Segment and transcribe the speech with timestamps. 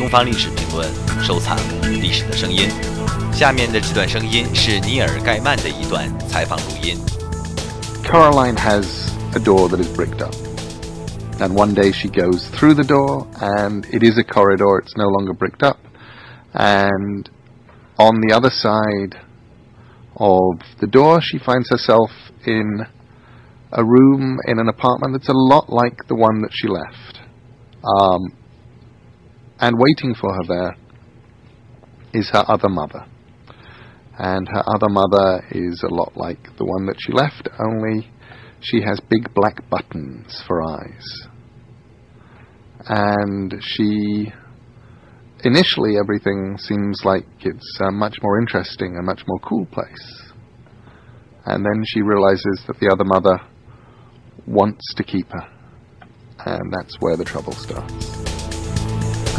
[0.00, 0.88] 东方历史评论》，
[1.20, 2.70] 收藏历史的声音。
[3.34, 6.96] 下面的这段声音是尼尔·盖曼的一段采访录音。
[8.02, 8.86] Coraline has
[9.34, 10.34] a door that is bricked up,
[11.38, 14.80] and one day she goes through the door, and it is a corridor.
[14.80, 15.76] It's no longer bricked up,
[16.54, 17.28] and
[17.98, 19.20] on the other side
[20.16, 22.10] of the door, she finds herself
[22.46, 22.86] in
[23.70, 27.20] a room in an apartment that's a lot like the one that she left.
[27.84, 28.39] Um,
[29.60, 30.76] and waiting for her there
[32.12, 33.06] is her other mother.
[34.18, 38.10] And her other mother is a lot like the one that she left, only
[38.60, 41.28] she has big black buttons for eyes.
[42.86, 44.32] And she.
[45.42, 50.32] Initially, everything seems like it's a much more interesting, a much more cool place.
[51.46, 53.38] And then she realizes that the other mother
[54.46, 55.48] wants to keep her.
[56.44, 58.39] And that's where the trouble starts.